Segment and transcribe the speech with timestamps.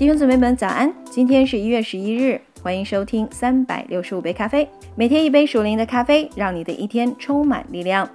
[0.00, 0.90] 弟兄姊妹们，早安！
[1.10, 4.66] 今天是一月十一日，欢迎收听三百六十五杯咖啡，
[4.96, 8.08] 每天一杯属灵的咖啡，让你的一天充满力量。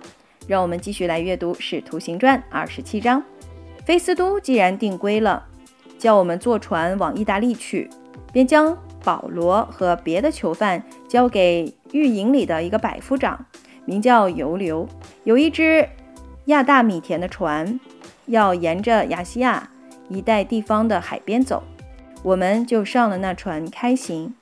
[0.47, 3.23] 让我们继续来阅读《使徒行传》二十七章。
[3.85, 5.45] 菲斯都既然定规了，
[5.99, 7.87] 叫我们坐船往意大利去，
[8.33, 13.45] 便将保罗和别的囚犯交给狱营里的一个百夫长，
[13.85, 14.89] 名叫尤留。
[15.23, 15.87] 有一只
[16.45, 17.79] 亚大米田的船，
[18.25, 19.69] 要沿着亚细亚
[20.09, 21.61] 一带地方的海边走。
[22.25, 24.33] 我们就上了那船开行，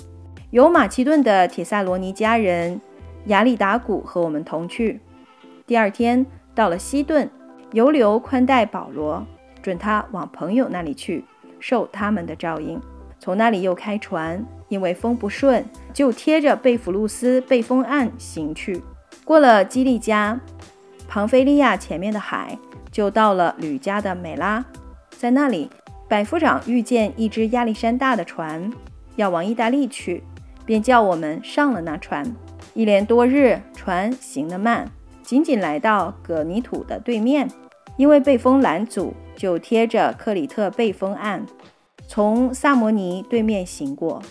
[0.52, 2.80] 有马其顿的铁萨罗尼迦人
[3.26, 5.02] 亚里达古和我们同去。
[5.68, 6.26] 第二天
[6.56, 7.30] 到了西顿，
[7.74, 9.28] 尤留宽待保罗，
[9.62, 11.26] 准他往朋友那里去，
[11.60, 12.80] 受他们的照应。
[13.20, 18.82] 从那里又开船，因为风不顺，就贴着贝弗路斯背风岸行去。
[19.26, 20.40] 过了基利加、
[21.10, 22.58] 庞菲利亚前面的海，
[22.90, 24.64] 就到了吕家的美拉，
[25.10, 25.70] 在那里。
[26.14, 28.72] 百夫长遇见一只亚历山大的船，
[29.16, 30.22] 要往意大利去，
[30.64, 32.24] 便叫我们上了那船。
[32.76, 34.92] 一连多日，船行得慢，
[35.24, 37.50] 仅仅来到葛尼土的对面，
[37.98, 41.48] 因为被风拦阻，就贴着克里特背风岸，
[42.08, 44.22] 从萨摩尼对面行过。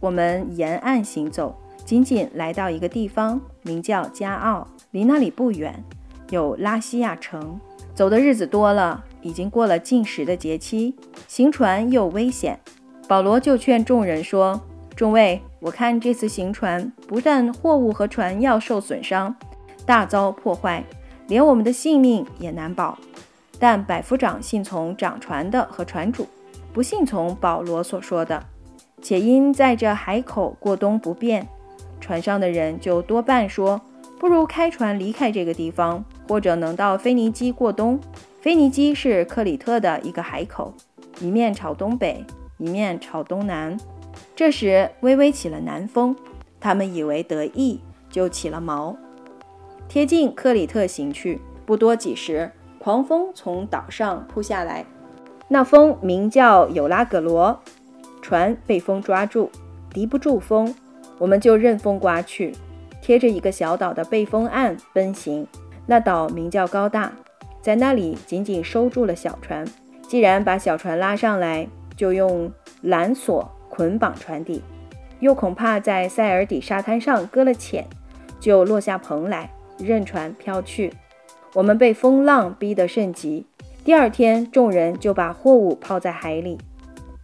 [0.00, 5.84] 我们沿岸行走，仅仅来到一个地方，名叫加奥，离那里不远，
[6.30, 7.60] 有拉西亚城。
[7.94, 9.04] 走的日子多了。
[9.26, 10.94] 已经过了禁食的节期，
[11.26, 12.60] 行船又危险，
[13.08, 14.60] 保罗就劝众人说
[14.94, 19.34] ：“众位，我看这次行船，不但货物和船要受损伤，
[19.84, 20.84] 大遭破坏，
[21.26, 22.96] 连我们的性命也难保。
[23.58, 26.28] 但百夫长信从掌船的和船主，
[26.72, 28.44] 不信从保罗所说的，
[29.02, 31.48] 且因在这海口过冬不便，
[32.00, 33.80] 船上的人就多半说，
[34.20, 37.98] 不如开船离开这个地方，或者能到腓尼基过冬。”
[38.46, 40.72] 腓尼基是克里特的一个海口，
[41.18, 42.24] 一面朝东北，
[42.58, 43.76] 一面朝东南。
[44.36, 46.14] 这时微微起了南风，
[46.60, 48.94] 他们以为得意，就起了锚，
[49.88, 51.40] 贴近克里特行去。
[51.64, 54.86] 不多几时，狂风从岛上扑下来，
[55.48, 57.60] 那风名叫有拉格罗，
[58.22, 59.50] 船被风抓住，
[59.90, 60.72] 敌不住风，
[61.18, 62.54] 我们就任风刮去，
[63.02, 65.44] 贴着一个小岛的背风岸奔行。
[65.86, 67.10] 那岛名叫高大。
[67.66, 69.66] 在那里紧紧收住了小船。
[70.06, 71.66] 既然把小船拉上来，
[71.96, 72.48] 就用
[72.84, 74.62] 缆索捆绑船底，
[75.18, 77.84] 又恐怕在塞尔底沙滩上搁了浅，
[78.38, 79.50] 就落下蓬来，
[79.80, 80.92] 任船飘去。
[81.54, 83.44] 我们被风浪逼得甚急。
[83.84, 86.56] 第二天，众人就把货物抛在海里。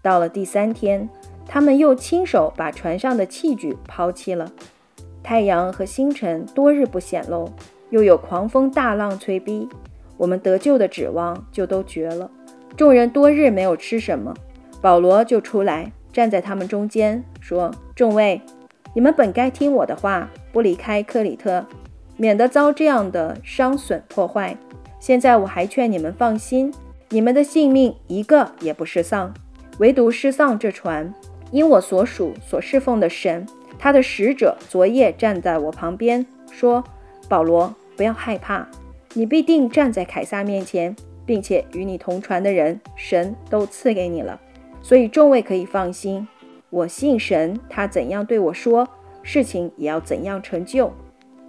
[0.02, 1.08] 到了第三天，
[1.46, 4.50] 他们又亲手把船上的器具抛弃了。
[5.22, 7.48] 太阳和星辰多日不显露，
[7.90, 9.68] 又有狂风大浪催逼。
[10.16, 12.30] 我们得救的指望就都绝了。
[12.76, 14.34] 众人多日没有吃什么，
[14.80, 18.40] 保罗就出来站在他们中间，说：“众位，
[18.94, 21.66] 你们本该听我的话，不离开克里特，
[22.16, 24.56] 免得遭这样的伤损破坏。
[24.98, 26.72] 现在我还劝你们放心，
[27.10, 29.34] 你们的性命一个也不失丧，
[29.78, 31.12] 唯独失丧这船。
[31.50, 33.46] 因我所属所侍奉的神，
[33.78, 36.82] 他的使者昨夜站在我旁边，说：
[37.28, 38.66] 保罗，不要害怕。”
[39.14, 40.96] 你必定站在凯撒面前，
[41.26, 44.40] 并且与你同船的人，神都赐给你了，
[44.82, 46.26] 所以众位可以放心。
[46.70, 48.88] 我信神，他怎样对我说，
[49.22, 50.90] 事情也要怎样成就。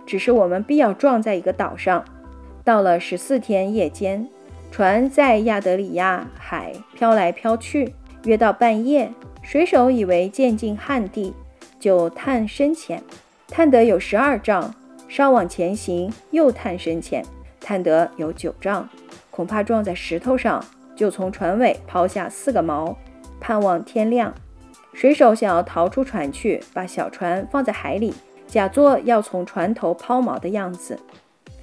[0.06, 2.04] 只是我们必要撞在一个岛上。
[2.66, 4.28] 到了十四天夜间，
[4.70, 7.94] 船在亚德里亚海飘来飘去，
[8.26, 9.10] 约到半夜，
[9.42, 11.34] 水手以为渐近旱地，
[11.80, 13.02] 就探深浅，
[13.48, 14.76] 探得有十二丈，
[15.08, 17.24] 稍往前行，又探深浅。
[17.64, 18.88] 探得有九丈，
[19.32, 20.64] 恐怕撞在石头上，
[20.96, 22.94] 就从船尾抛下四个锚，
[23.40, 24.32] 盼望天亮。
[24.92, 28.14] 水手想要逃出船去，把小船放在海里，
[28.46, 31.00] 假作要从船头抛锚的样子。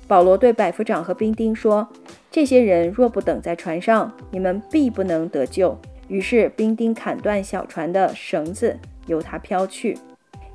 [0.08, 1.88] 保罗对百夫长和兵丁说
[2.32, 5.78] ：“这些人若不等在船上，你们必不能得救。”
[6.08, 8.76] 于是兵丁砍断小船的绳子，
[9.06, 9.96] 由它飘去。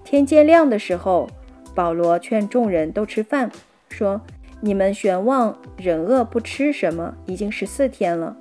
[0.03, 1.29] 天渐亮的时候，
[1.73, 3.49] 保罗劝众人都吃饭，
[3.87, 4.19] 说。
[4.61, 8.35] 你们悬望忍饿不吃什么，已经十四天了，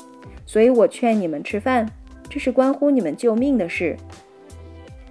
[0.46, 1.88] 所以我劝你们吃饭，
[2.28, 3.96] 这是关乎你们救命的事，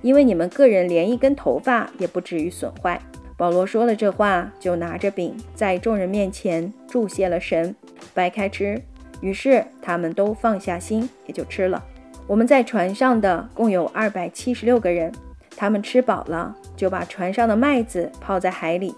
[0.02, 3.00] 因为你们个人连一根头发也不至于损坏。
[3.36, 7.76] 保罗说了这话，就拿着饼在众人面前祝谢了神，
[8.14, 8.82] 掰开吃。
[9.22, 11.84] 于是他们都放下心，也就吃了。
[12.28, 15.12] 我们在船上的共有二百七十六个人，
[15.56, 18.94] 他们吃饱了，就把船上的麦子泡在海里。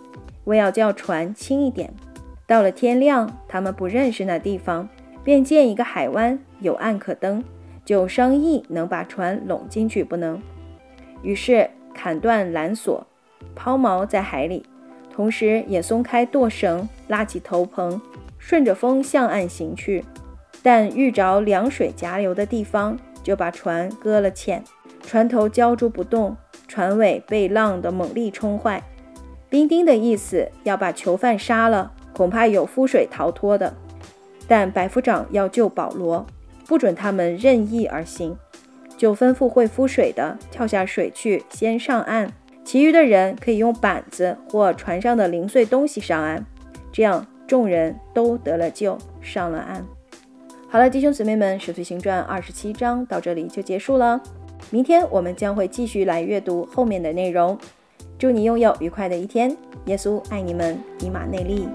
[0.46, 1.94] 为要叫船轻一点，
[2.48, 4.88] 到了天亮，他们不认识那地方，
[5.24, 7.44] 便见一个海湾，有岸可登，
[7.84, 10.42] 就商议能把船拢进去不能。
[11.22, 13.06] 于是砍断缆索，
[13.56, 14.64] 抛锚在海里，
[15.12, 18.00] 同时也松开舵绳，拉起头篷，
[18.38, 20.04] 顺着风向岸行去。
[20.62, 24.64] 但遇着凉水夹流的地方，就把船搁了浅，
[25.02, 26.36] 船头胶住不动，
[26.68, 28.84] 船尾被浪的猛力冲坏。
[29.50, 33.74] 兵丁的意思要把囚犯杀了，恐怕有覆水逃脱的。
[34.48, 36.26] 但百夫长要救保罗，
[36.68, 38.38] 不准他们任意而行，
[38.98, 42.32] 就吩咐会覆水的跳下水去先上岸，
[42.64, 46.46] 其余的人可以用板子或船上的零碎东西上岸。
[46.92, 49.86] 这样众人都得了救，上了岸。
[50.70, 54.22] 好了，弟兄姊妹们，《使徒行传》二十七章到这里就结束了。
[54.72, 57.58] 明天我们将会继续来阅读后面的内容。
[58.18, 61.68] 祝你拥有愉快的一天，耶稣爱你们，以马内利。